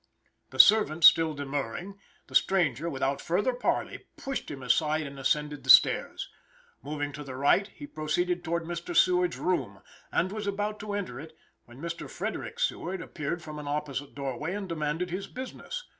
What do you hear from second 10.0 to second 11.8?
and was about to enter it, when